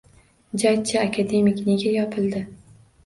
«Jajji 0.61 0.97
akademik» 1.01 1.61
nega 1.71 1.93
yopildi? 1.99 2.43